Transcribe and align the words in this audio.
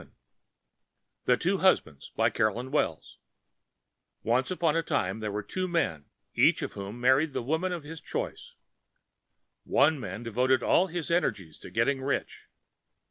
[Pg 0.01 0.07
587] 1.25 1.25
THE 1.25 1.37
TWO 1.37 1.57
HUSBANDS 1.61 2.11
BY 2.15 2.29
CAROLYN 2.31 2.71
WELLS 2.71 3.19
Once 4.23 4.51
on 4.51 4.75
a 4.75 4.81
Time 4.81 5.19
there 5.19 5.31
were 5.31 5.43
Two 5.43 5.67
Men, 5.67 6.05
each 6.33 6.63
of 6.63 6.73
whom 6.73 6.99
married 6.99 7.33
the 7.33 7.43
Woman 7.43 7.71
of 7.71 7.83
his 7.83 8.01
Choice. 8.01 8.55
One 9.63 9.99
Man 9.99 10.23
devoted 10.23 10.63
all 10.63 10.87
his 10.87 11.11
Energies 11.11 11.59
to 11.59 11.69
Getting 11.69 12.01
Rich. 12.01 12.47